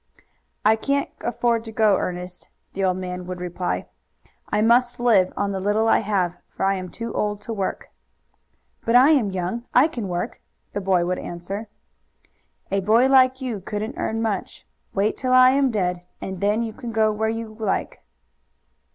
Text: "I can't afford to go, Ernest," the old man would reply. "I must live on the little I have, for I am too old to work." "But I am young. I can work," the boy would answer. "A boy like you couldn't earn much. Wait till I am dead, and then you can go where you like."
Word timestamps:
"I 0.65 0.77
can't 0.77 1.11
afford 1.19 1.63
to 1.65 1.71
go, 1.71 1.95
Ernest," 1.95 2.49
the 2.73 2.83
old 2.83 2.97
man 2.97 3.27
would 3.27 3.39
reply. 3.39 3.85
"I 4.49 4.59
must 4.59 4.99
live 4.99 5.31
on 5.37 5.51
the 5.51 5.59
little 5.59 5.87
I 5.87 5.99
have, 5.99 6.37
for 6.49 6.65
I 6.65 6.73
am 6.73 6.89
too 6.89 7.13
old 7.13 7.39
to 7.41 7.53
work." 7.53 7.91
"But 8.83 8.95
I 8.95 9.11
am 9.11 9.29
young. 9.29 9.67
I 9.75 9.87
can 9.87 10.07
work," 10.07 10.41
the 10.73 10.81
boy 10.81 11.05
would 11.05 11.19
answer. 11.19 11.67
"A 12.71 12.79
boy 12.79 13.09
like 13.09 13.41
you 13.41 13.59
couldn't 13.59 13.93
earn 13.95 14.23
much. 14.23 14.65
Wait 14.91 15.17
till 15.17 15.33
I 15.33 15.51
am 15.51 15.69
dead, 15.69 16.01
and 16.19 16.41
then 16.41 16.63
you 16.63 16.73
can 16.73 16.91
go 16.91 17.11
where 17.11 17.29
you 17.29 17.55
like." 17.59 18.03